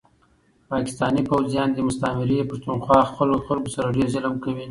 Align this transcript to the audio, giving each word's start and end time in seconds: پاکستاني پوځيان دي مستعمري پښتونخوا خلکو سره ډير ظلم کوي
پاکستاني 0.71 1.21
پوځيان 1.29 1.69
دي 1.73 1.81
مستعمري 1.89 2.37
پښتونخوا 2.51 2.99
خلکو 3.47 3.69
سره 3.75 3.93
ډير 3.95 4.07
ظلم 4.15 4.35
کوي 4.43 4.59